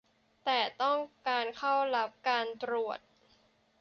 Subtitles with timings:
[0.45, 2.99] แต่ต้องการเข้ารับการตรวจ